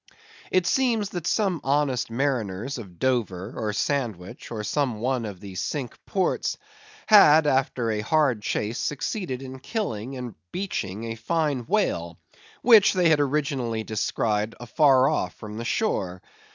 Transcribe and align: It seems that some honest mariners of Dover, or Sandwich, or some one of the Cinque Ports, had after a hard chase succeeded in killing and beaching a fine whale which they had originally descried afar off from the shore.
It 0.51 0.65
seems 0.65 1.09
that 1.11 1.27
some 1.27 1.61
honest 1.63 2.09
mariners 2.09 2.79
of 2.79 2.97
Dover, 2.97 3.53
or 3.55 3.71
Sandwich, 3.71 4.49
or 4.49 4.63
some 4.63 4.99
one 4.99 5.25
of 5.25 5.39
the 5.39 5.53
Cinque 5.53 5.95
Ports, 6.07 6.57
had 7.05 7.45
after 7.45 7.91
a 7.91 8.01
hard 8.01 8.41
chase 8.41 8.79
succeeded 8.79 9.43
in 9.43 9.59
killing 9.59 10.17
and 10.17 10.33
beaching 10.51 11.03
a 11.03 11.13
fine 11.15 11.59
whale 11.67 12.17
which 12.63 12.93
they 12.93 13.09
had 13.09 13.19
originally 13.19 13.83
descried 13.83 14.55
afar 14.59 15.07
off 15.07 15.35
from 15.35 15.57
the 15.57 15.65
shore. 15.65 16.23